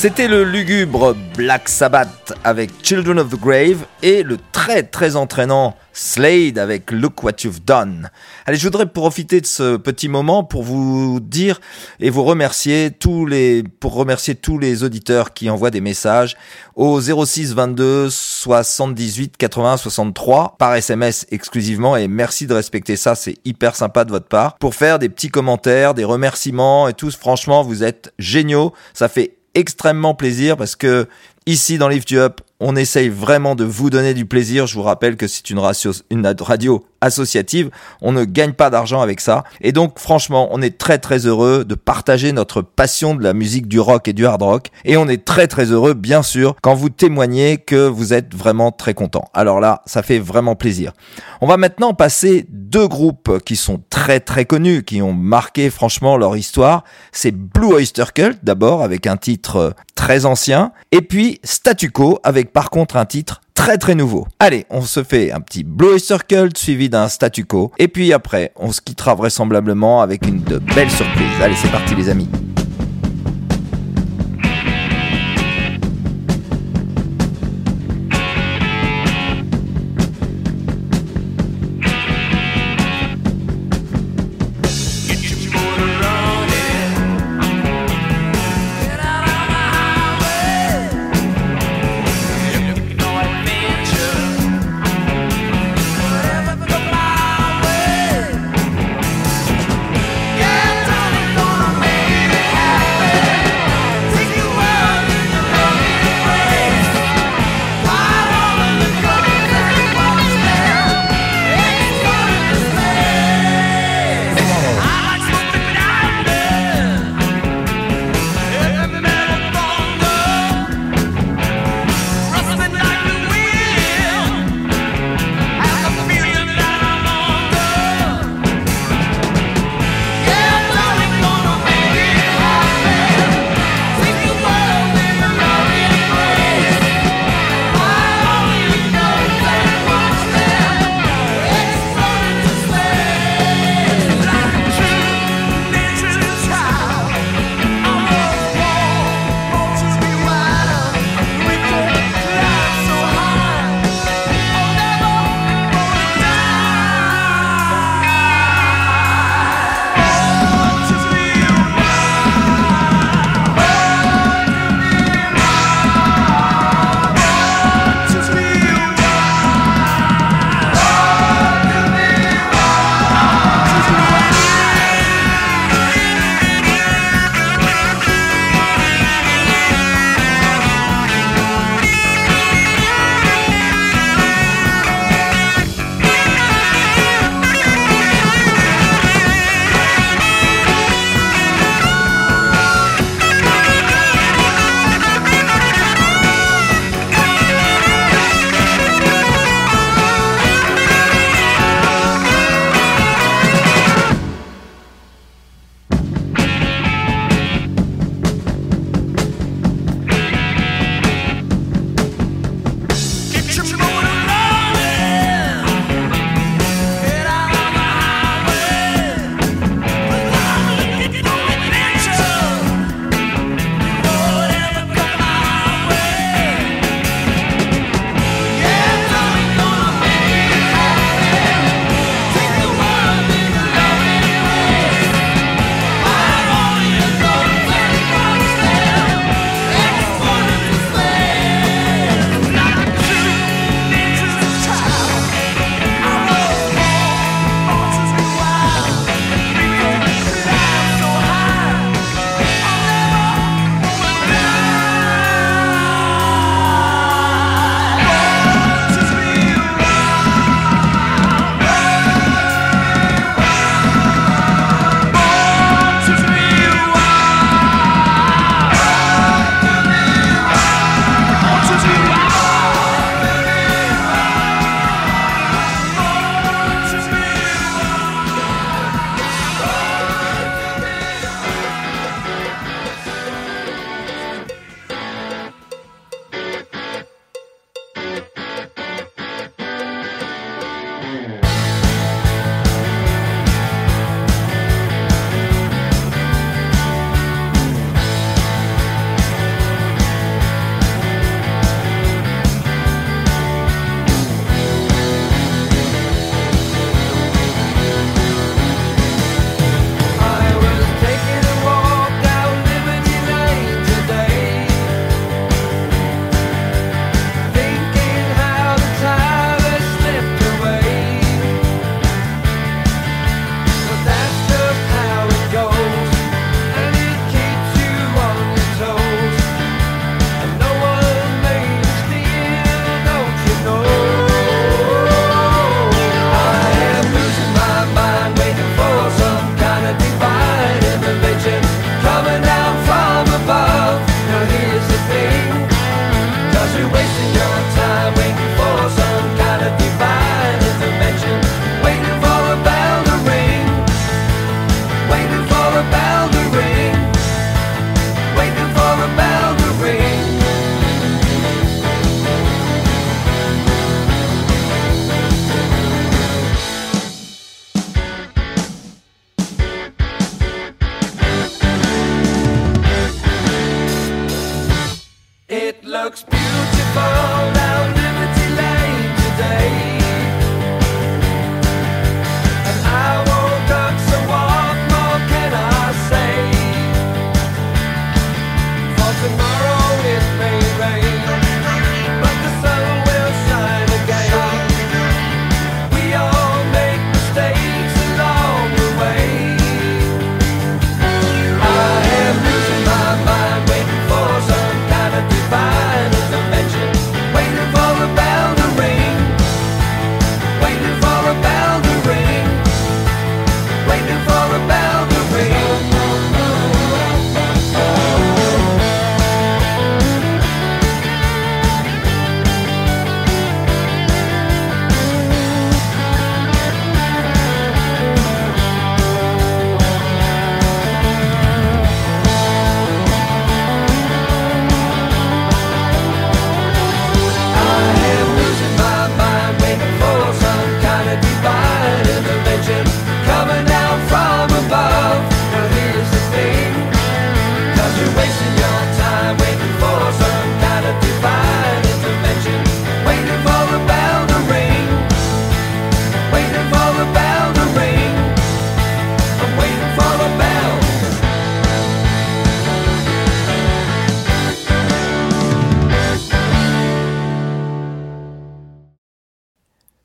C'était 0.00 0.28
le 0.28 0.44
lugubre 0.44 1.14
Black 1.36 1.68
Sabbath 1.68 2.32
avec 2.42 2.70
Children 2.82 3.18
of 3.18 3.28
the 3.28 3.38
Grave 3.38 3.84
et 4.02 4.22
le 4.22 4.38
très 4.50 4.82
très 4.82 5.14
entraînant 5.14 5.76
Slade 5.92 6.56
avec 6.56 6.90
Look 6.90 7.22
What 7.22 7.32
You've 7.44 7.62
Done. 7.62 8.08
Allez, 8.46 8.56
je 8.56 8.64
voudrais 8.64 8.86
profiter 8.86 9.42
de 9.42 9.46
ce 9.46 9.76
petit 9.76 10.08
moment 10.08 10.42
pour 10.42 10.62
vous 10.62 11.20
dire 11.20 11.60
et 11.98 12.08
vous 12.08 12.24
remercier 12.24 12.92
tous 12.98 13.26
les 13.26 13.62
pour 13.62 13.92
remercier 13.92 14.34
tous 14.34 14.58
les 14.58 14.84
auditeurs 14.84 15.34
qui 15.34 15.50
envoient 15.50 15.70
des 15.70 15.82
messages 15.82 16.34
au 16.76 16.98
06 16.98 17.52
22 17.52 18.08
78 18.08 19.36
80 19.36 19.76
63 19.76 20.56
par 20.58 20.76
SMS 20.76 21.26
exclusivement 21.30 21.94
et 21.98 22.08
merci 22.08 22.46
de 22.46 22.54
respecter 22.54 22.96
ça, 22.96 23.14
c'est 23.14 23.36
hyper 23.44 23.76
sympa 23.76 24.06
de 24.06 24.12
votre 24.12 24.28
part 24.28 24.56
pour 24.56 24.74
faire 24.74 24.98
des 24.98 25.10
petits 25.10 25.28
commentaires, 25.28 25.92
des 25.92 26.04
remerciements 26.04 26.88
et 26.88 26.94
tous 26.94 27.16
franchement, 27.16 27.62
vous 27.62 27.84
êtes 27.84 28.14
géniaux, 28.18 28.72
ça 28.94 29.10
fait 29.10 29.39
extrêmement 29.54 30.14
plaisir 30.14 30.56
parce 30.56 30.76
que 30.76 31.08
ici 31.46 31.78
dans 31.78 31.88
Lift 31.88 32.10
You 32.10 32.28
on 32.60 32.76
essaye 32.76 33.08
vraiment 33.08 33.54
de 33.54 33.64
vous 33.64 33.90
donner 33.90 34.14
du 34.14 34.26
plaisir. 34.26 34.66
Je 34.66 34.74
vous 34.74 34.82
rappelle 34.82 35.16
que 35.16 35.26
c'est 35.26 35.50
une, 35.50 35.58
radio 35.58 36.84
associative. 37.00 37.70
On 38.02 38.12
ne 38.12 38.24
gagne 38.24 38.52
pas 38.52 38.68
d'argent 38.68 39.00
avec 39.00 39.20
ça. 39.20 39.44
Et 39.62 39.72
donc, 39.72 39.98
franchement, 39.98 40.48
on 40.50 40.60
est 40.60 40.76
très 40.76 40.98
très 40.98 41.26
heureux 41.26 41.64
de 41.64 41.74
partager 41.74 42.32
notre 42.32 42.60
passion 42.60 43.14
de 43.14 43.22
la 43.22 43.32
musique 43.32 43.66
du 43.66 43.80
rock 43.80 44.06
et 44.08 44.12
du 44.12 44.26
hard 44.26 44.42
rock. 44.42 44.66
Et 44.84 44.98
on 44.98 45.08
est 45.08 45.24
très 45.24 45.46
très 45.46 45.72
heureux, 45.72 45.94
bien 45.94 46.22
sûr, 46.22 46.54
quand 46.62 46.74
vous 46.74 46.90
témoignez 46.90 47.56
que 47.56 47.88
vous 47.88 48.12
êtes 48.12 48.34
vraiment 48.34 48.70
très 48.70 48.92
content. 48.92 49.24
Alors 49.32 49.60
là, 49.60 49.82
ça 49.86 50.02
fait 50.02 50.18
vraiment 50.18 50.54
plaisir. 50.54 50.92
On 51.40 51.46
va 51.46 51.56
maintenant 51.56 51.94
passer 51.94 52.44
deux 52.50 52.86
groupes 52.86 53.38
qui 53.44 53.56
sont 53.56 53.82
très 53.88 54.20
très 54.20 54.44
connus, 54.44 54.82
qui 54.82 55.00
ont 55.00 55.14
marqué 55.14 55.70
franchement 55.70 56.18
leur 56.18 56.36
histoire. 56.36 56.84
C'est 57.12 57.30
Blue 57.30 57.72
Oyster 57.72 58.04
Cult 58.14 58.38
d'abord 58.42 58.82
avec 58.82 59.06
un 59.06 59.16
titre 59.16 59.56
euh, 59.56 59.70
très 59.94 60.24
ancien 60.24 60.72
et 60.92 61.02
puis 61.02 61.40
Statu 61.44 61.90
Quo 61.90 62.18
avec 62.24 62.49
par 62.52 62.70
contre 62.70 62.96
un 62.96 63.04
titre 63.04 63.40
très 63.54 63.78
très 63.78 63.94
nouveau. 63.94 64.26
Allez, 64.38 64.66
on 64.70 64.82
se 64.82 65.02
fait 65.02 65.32
un 65.32 65.40
petit 65.40 65.64
Blue 65.64 65.98
Cult 66.28 66.56
suivi 66.56 66.88
d'un 66.88 67.08
Statu 67.08 67.44
Quo 67.44 67.72
et 67.78 67.88
puis 67.88 68.12
après, 68.12 68.52
on 68.56 68.72
se 68.72 68.80
quittera 68.80 69.14
vraisemblablement 69.14 70.02
avec 70.02 70.26
une 70.26 70.42
de 70.42 70.58
belles 70.58 70.90
surprises. 70.90 71.42
Allez, 71.42 71.56
c'est 71.56 71.70
parti 71.70 71.94
les 71.94 72.08
amis. 72.08 72.28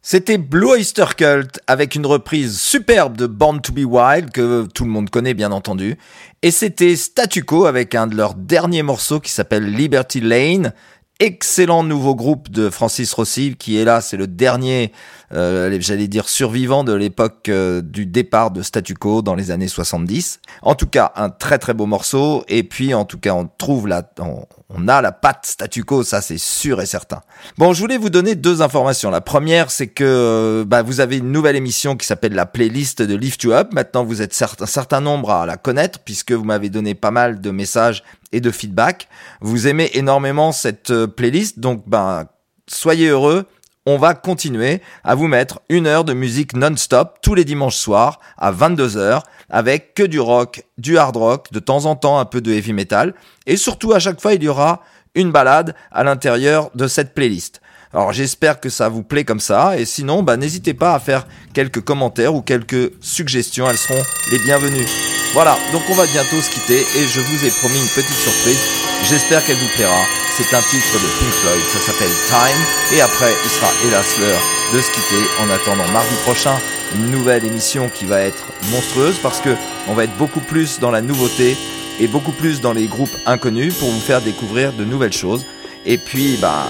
C'était 0.08 0.38
Blue 0.38 0.68
Oyster 0.68 1.06
Cult 1.18 1.60
avec 1.66 1.95
une 1.95 2.06
reprise 2.06 2.62
superbe 2.62 3.18
de 3.18 3.26
Born 3.26 3.60
to 3.60 3.74
Be 3.74 3.86
Wild 3.86 4.30
que 4.30 4.68
tout 4.68 4.84
le 4.84 4.91
monde 4.91 5.10
connaît 5.10 5.34
bien 5.34 5.51
entendu. 5.51 5.97
Et 6.43 6.51
c'était 6.51 6.95
Statu 6.95 7.43
Quo 7.43 7.66
avec 7.66 7.95
un 7.95 8.06
de 8.06 8.16
leurs 8.16 8.36
derniers 8.36 8.84
morceaux 8.84 9.20
qui 9.20 9.32
s'appelle 9.32 9.66
Liberty 9.66 10.22
Lane. 10.22 10.74
Excellent 11.20 11.82
nouveau 11.82 12.14
groupe 12.14 12.51
de 12.51 12.70
Francis 12.70 13.12
Rossi 13.14 13.56
qui 13.58 13.80
est 13.80 13.84
là, 13.84 13.99
c'est 13.99 14.16
le 14.16 14.28
dernier, 14.28 14.91
euh, 15.34 15.76
j'allais 15.80 16.08
dire 16.08 16.30
survivant 16.30 16.84
de 16.84 16.94
l'époque 16.94 17.50
euh, 17.50 17.82
du 17.82 18.06
départ 18.06 18.52
de 18.52 18.62
Statu 18.62 18.94
Quo 18.94 19.22
dans 19.22 19.36
les 19.36 19.52
années 19.52 19.68
70. 19.68 20.40
En 20.62 20.76
tout 20.76 20.88
cas, 20.88 21.12
un 21.16 21.30
très 21.30 21.58
très 21.58 21.74
beau 21.74 21.86
morceau 21.86 22.44
et 22.48 22.64
puis 22.64 22.94
en 22.94 23.06
tout 23.06 23.18
cas 23.18 23.34
on 23.34 23.50
trouve 23.58 23.88
la, 23.88 24.04
on, 24.20 24.88
a 24.88 25.02
la 25.02 25.12
patte 25.12 25.46
Statu 25.46 25.84
Quo, 25.84 26.04
ça 26.04 26.22
c'est 26.22 26.38
sûr 26.38 26.82
et 26.82 26.86
certain. 26.86 27.22
Bon, 27.58 27.74
je 27.74 27.82
voulais 27.82 27.98
vous 27.98 28.10
donner 28.10 28.36
deux 28.36 28.62
informations. 28.62 29.10
La 29.10 29.22
première, 29.22 29.72
c'est 29.72 29.88
que 29.88 30.04
euh, 30.04 30.66
bah, 30.66 30.82
vous 30.82 31.00
avez 31.00 31.18
une 31.18 31.32
nouvelle 31.32 31.56
émission 31.56 31.96
qui 31.96 32.06
s'appelle 32.06 32.34
la 32.34 32.46
playlist 32.46 33.02
de 33.02 33.16
Lift 33.16 33.44
You 33.44 33.54
Up. 33.54 33.74
Maintenant, 33.74 34.04
vous 34.04 34.22
êtes 34.22 34.40
un 34.60 34.66
certain 34.66 35.02
nombre 35.02 35.32
à 35.32 35.46
la 35.46 35.58
connaître 35.58 36.00
puisque 36.00 36.32
vous 36.32 36.44
m'avez 36.44 36.70
donné 36.70 36.96
pas 36.96 37.12
mal 37.12 37.42
de 37.42 37.52
messages 37.52 38.04
et 38.32 38.42
de 38.42 38.52
feedback. 38.52 39.08
Vous 39.42 39.68
aimez 39.68 39.92
énormément 39.94 40.52
cette 40.52 40.92
euh, 40.92 41.08
playlist, 41.08 41.60
donc 41.60 41.84
ben 41.88 42.28
soyez 42.68 43.08
heureux. 43.08 43.46
On 43.88 44.00
va 44.00 44.16
continuer 44.16 44.82
à 45.04 45.14
vous 45.14 45.28
mettre 45.28 45.60
une 45.70 45.86
heure 45.86 46.06
de 46.06 46.14
musique 46.14 46.56
non-stop 46.56 47.20
tous 47.22 47.36
les 47.36 47.46
dimanches 47.46 47.76
soirs 47.76 48.20
à 48.36 48.52
22h 48.52 49.22
avec 49.48 49.94
que 49.94 50.02
du 50.02 50.20
rock, 50.20 50.64
du 50.80 50.98
hard 50.98 51.16
rock, 51.16 51.52
de 51.52 51.60
temps 51.60 51.86
en 51.86 51.96
temps 51.96 52.18
un 52.18 52.26
peu 52.26 52.42
de 52.42 52.52
heavy 52.52 52.74
metal 52.74 53.14
et 53.46 53.58
surtout 53.58 53.94
à 53.94 54.00
chaque 54.00 54.20
fois 54.20 54.34
il 54.34 54.42
y 54.42 54.48
aura 54.48 54.82
une 55.14 55.32
balade 55.32 55.76
à 55.92 56.04
l'intérieur 56.04 56.72
de 56.74 56.88
cette 56.88 57.14
playlist. 57.14 57.62
Alors 57.94 58.12
j'espère 58.12 58.60
que 58.60 58.70
ça 58.70 58.90
vous 58.90 59.04
plaît 59.04 59.24
comme 59.24 59.40
ça 59.40 59.78
et 59.78 59.86
sinon 59.86 60.24
bah, 60.24 60.36
n'hésitez 60.36 60.74
pas 60.74 60.96
à 60.96 61.00
faire 61.00 61.28
quelques 61.54 61.82
commentaires 61.82 62.34
ou 62.34 62.42
quelques 62.42 62.92
suggestions, 63.02 63.70
elles 63.70 63.78
seront 63.78 64.02
les 64.32 64.40
bienvenues. 64.40 64.88
Voilà, 65.34 65.56
donc 65.72 65.84
on 65.92 65.94
va 65.94 66.08
bientôt 66.08 66.42
se 66.42 66.50
quitter 66.50 66.80
et 66.80 67.04
je 67.04 67.20
vous 67.20 67.46
ai 67.46 67.52
promis 67.52 67.80
une 67.80 67.90
petite 67.90 68.18
surprise. 68.18 68.60
J'espère 69.04 69.46
qu'elle 69.46 69.58
vous 69.58 69.76
plaira. 69.76 70.25
C'est 70.38 70.54
un 70.54 70.62
titre 70.64 70.94
de 70.94 71.08
Pink 71.18 71.32
Floyd, 71.32 71.62
ça 71.72 71.80
s'appelle 71.80 72.12
Time 72.28 72.98
et 72.98 73.00
après 73.00 73.32
il 73.46 73.50
sera 73.50 73.68
hélas 73.86 74.20
l'heure 74.20 74.42
de 74.74 74.82
se 74.82 74.92
quitter 74.92 75.24
en 75.42 75.50
attendant 75.50 75.90
mardi 75.94 76.14
prochain 76.26 76.58
une 76.94 77.10
nouvelle 77.10 77.46
émission 77.46 77.88
qui 77.88 78.04
va 78.04 78.20
être 78.20 78.44
monstrueuse 78.70 79.18
parce 79.24 79.40
que 79.40 79.56
on 79.88 79.94
va 79.94 80.04
être 80.04 80.18
beaucoup 80.18 80.42
plus 80.42 80.82
dans 80.82 80.92
la 80.92 81.02
nouveauté 81.02 81.56
et 82.02 82.08
beaucoup 82.08 82.34
plus 82.34 82.60
dans 82.60 82.74
les 82.74 82.88
groupes 82.88 83.16
inconnus 83.26 83.76
pour 83.76 83.90
vous 83.90 84.02
faire 84.02 84.20
découvrir 84.20 84.74
de 84.74 84.84
nouvelles 84.84 85.14
choses. 85.14 85.46
Et 85.86 85.98
puis 85.98 86.36
bah 86.42 86.68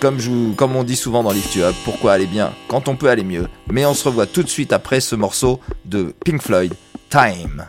comme, 0.00 0.18
comme 0.56 0.74
on 0.74 0.82
dit 0.82 0.96
souvent 0.96 1.22
dans 1.22 1.32
Lift 1.32 1.56
You 1.56 1.64
Up, 1.64 1.76
pourquoi 1.84 2.14
aller 2.14 2.26
bien 2.26 2.54
quand 2.68 2.88
on 2.88 2.96
peut 2.96 3.10
aller 3.10 3.24
mieux 3.24 3.48
Mais 3.70 3.84
on 3.84 3.92
se 3.92 4.04
revoit 4.04 4.26
tout 4.26 4.42
de 4.42 4.48
suite 4.48 4.72
après 4.72 5.00
ce 5.00 5.14
morceau 5.14 5.60
de 5.84 6.14
Pink 6.24 6.40
Floyd, 6.40 6.72
Time. 7.10 7.66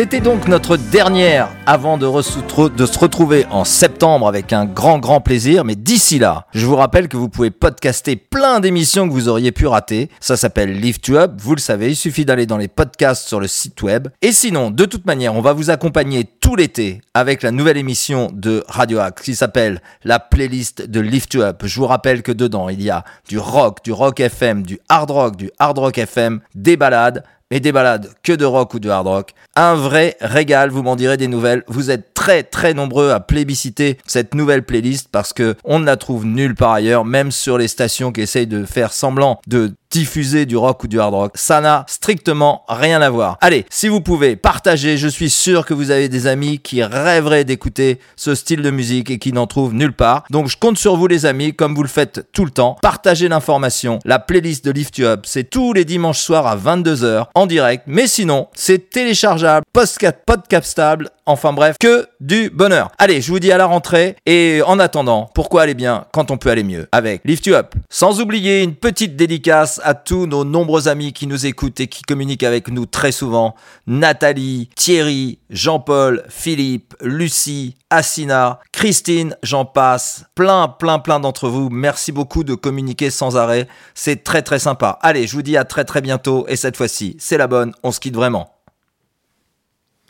C'était 0.00 0.20
donc 0.20 0.48
notre 0.48 0.78
dernière 0.78 1.50
avant 1.66 1.98
de, 1.98 2.06
se 2.06 2.98
retrouver 2.98 3.44
en 3.50 3.64
septembre 3.64 4.26
avec 4.26 4.54
un 4.54 4.64
grand 4.64 4.98
grand 4.98 5.20
plaisir. 5.20 5.66
Mais 5.66 5.74
d'ici 5.74 6.18
là, 6.18 6.46
je 6.54 6.64
vous 6.64 6.74
rappelle 6.74 7.06
que 7.06 7.18
vous 7.18 7.28
pouvez 7.28 7.50
podcaster 7.50 8.16
plein 8.16 8.60
d'émissions 8.60 9.06
que 9.06 9.12
vous 9.12 9.28
auriez 9.28 9.52
pu 9.52 9.66
rater. 9.66 10.08
Ça 10.18 10.38
s'appelle 10.38 10.72
Lift 10.72 11.06
You 11.08 11.18
Up, 11.18 11.32
vous 11.36 11.54
le 11.54 11.60
savez, 11.60 11.90
il 11.90 11.96
suffit 11.96 12.24
d'aller 12.24 12.46
dans 12.46 12.56
les 12.56 12.66
podcasts 12.66 13.28
sur 13.28 13.40
le 13.40 13.46
site 13.46 13.82
web. 13.82 14.08
Et 14.22 14.32
sinon, 14.32 14.70
de 14.70 14.86
toute 14.86 15.04
manière, 15.04 15.34
on 15.34 15.42
va 15.42 15.52
vous 15.52 15.68
accompagner 15.68 16.24
tout 16.24 16.56
l'été 16.56 17.02
avec 17.12 17.42
la 17.42 17.50
nouvelle 17.50 17.76
émission 17.76 18.30
de 18.32 18.64
Radio 18.68 19.00
Axe 19.00 19.20
qui 19.20 19.34
s'appelle 19.34 19.82
la 20.04 20.18
playlist 20.18 20.80
de 20.80 21.00
Lift 21.00 21.34
You 21.34 21.42
Up. 21.42 21.60
Je 21.66 21.78
vous 21.78 21.86
rappelle 21.86 22.22
que 22.22 22.32
dedans, 22.32 22.70
il 22.70 22.80
y 22.80 22.88
a 22.88 23.04
du 23.28 23.36
rock, 23.38 23.84
du 23.84 23.92
rock 23.92 24.18
FM, 24.18 24.62
du 24.62 24.78
hard 24.88 25.10
rock, 25.10 25.36
du 25.36 25.50
hard 25.58 25.76
rock 25.76 25.98
FM, 25.98 26.40
des 26.54 26.78
balades 26.78 27.22
et 27.50 27.60
des 27.60 27.72
balades 27.72 28.10
que 28.22 28.32
de 28.32 28.44
rock 28.44 28.74
ou 28.74 28.78
de 28.78 28.88
hard 28.88 29.06
rock. 29.06 29.34
Un 29.56 29.74
vrai 29.74 30.16
régal, 30.20 30.70
vous 30.70 30.82
m'en 30.82 30.96
direz 30.96 31.16
des 31.16 31.28
nouvelles. 31.28 31.64
Vous 31.66 31.90
êtes 31.90 32.14
très 32.14 32.42
très 32.42 32.74
nombreux 32.74 33.10
à 33.10 33.20
plébisciter 33.20 33.98
cette 34.06 34.34
nouvelle 34.34 34.64
playlist 34.64 35.08
parce 35.10 35.32
que 35.32 35.56
on 35.64 35.78
ne 35.78 35.86
la 35.86 35.96
trouve 35.96 36.26
nulle 36.26 36.54
part 36.54 36.72
ailleurs, 36.72 37.04
même 37.04 37.30
sur 37.32 37.58
les 37.58 37.68
stations 37.68 38.12
qui 38.12 38.20
essayent 38.20 38.46
de 38.46 38.64
faire 38.64 38.92
semblant 38.92 39.40
de 39.46 39.74
diffuser 39.90 40.46
du 40.46 40.56
rock 40.56 40.84
ou 40.84 40.88
du 40.88 41.00
hard 41.00 41.14
rock. 41.14 41.32
Ça 41.34 41.60
n'a 41.60 41.84
strictement 41.88 42.64
rien 42.68 43.02
à 43.02 43.10
voir. 43.10 43.38
Allez, 43.40 43.66
si 43.70 43.88
vous 43.88 44.00
pouvez, 44.00 44.36
partagez. 44.36 44.96
Je 44.96 45.08
suis 45.08 45.30
sûr 45.30 45.66
que 45.66 45.74
vous 45.74 45.90
avez 45.90 46.08
des 46.08 46.26
amis 46.26 46.58
qui 46.58 46.82
rêveraient 46.82 47.44
d'écouter 47.44 47.98
ce 48.16 48.34
style 48.34 48.62
de 48.62 48.70
musique 48.70 49.10
et 49.10 49.18
qui 49.18 49.32
n'en 49.32 49.46
trouvent 49.46 49.74
nulle 49.74 49.92
part. 49.92 50.24
Donc 50.30 50.48
je 50.48 50.56
compte 50.56 50.78
sur 50.78 50.96
vous 50.96 51.06
les 51.06 51.26
amis, 51.26 51.54
comme 51.54 51.74
vous 51.74 51.82
le 51.82 51.88
faites 51.88 52.26
tout 52.32 52.44
le 52.44 52.50
temps. 52.50 52.76
Partagez 52.82 53.28
l'information. 53.28 53.98
La 54.04 54.18
playlist 54.18 54.64
de 54.64 54.70
Lift 54.70 54.98
You 54.98 55.06
Up, 55.06 55.22
c'est 55.24 55.50
tous 55.50 55.72
les 55.72 55.84
dimanches 55.84 56.20
soirs 56.20 56.46
à 56.46 56.56
22h 56.56 57.26
en 57.34 57.46
direct. 57.46 57.84
Mais 57.86 58.06
sinon, 58.06 58.48
c'est 58.54 58.90
téléchargeable, 58.90 59.64
podcast, 59.72 60.18
podcastable. 60.26 61.10
Enfin 61.26 61.52
bref, 61.52 61.76
que 61.78 62.08
du 62.20 62.50
bonheur. 62.50 62.90
Allez, 62.98 63.20
je 63.20 63.30
vous 63.30 63.38
dis 63.38 63.52
à 63.52 63.58
la 63.58 63.66
rentrée. 63.66 64.16
Et 64.26 64.62
en 64.66 64.78
attendant, 64.78 65.30
pourquoi 65.34 65.62
aller 65.62 65.74
bien 65.74 66.06
quand 66.12 66.30
on 66.30 66.38
peut 66.38 66.50
aller 66.50 66.64
mieux 66.64 66.88
avec 66.92 67.22
Lift 67.24 67.46
You 67.46 67.54
Up 67.54 67.74
Sans 67.88 68.20
oublier 68.20 68.62
une 68.62 68.74
petite 68.74 69.16
dédicace 69.16 69.80
à 69.84 69.94
tous 69.94 70.26
nos 70.26 70.44
nombreux 70.44 70.88
amis 70.88 71.12
qui 71.12 71.26
nous 71.26 71.46
écoutent 71.46 71.80
et 71.80 71.86
qui 71.86 72.02
communiquent 72.02 72.42
avec 72.42 72.68
nous 72.68 72.86
très 72.86 73.12
souvent. 73.12 73.54
Nathalie, 73.86 74.70
Thierry, 74.74 75.38
Jean-Paul, 75.50 76.24
Philippe, 76.28 76.94
Lucie, 77.00 77.76
Assina, 77.90 78.60
Christine, 78.72 79.36
j'en 79.42 79.64
passe. 79.64 80.24
Plein, 80.34 80.68
plein, 80.68 80.98
plein 80.98 81.20
d'entre 81.20 81.48
vous. 81.48 81.70
Merci 81.70 82.12
beaucoup 82.12 82.44
de 82.44 82.54
communiquer 82.54 83.10
sans 83.10 83.36
arrêt. 83.36 83.68
C'est 83.94 84.24
très, 84.24 84.42
très 84.42 84.58
sympa. 84.58 84.98
Allez, 85.02 85.26
je 85.26 85.34
vous 85.34 85.42
dis 85.42 85.56
à 85.56 85.64
très, 85.64 85.84
très 85.84 86.00
bientôt. 86.00 86.46
Et 86.48 86.56
cette 86.56 86.76
fois-ci, 86.76 87.16
c'est 87.18 87.38
la 87.38 87.46
bonne. 87.46 87.72
On 87.82 87.92
se 87.92 88.00
quitte 88.00 88.14
vraiment. 88.14 88.59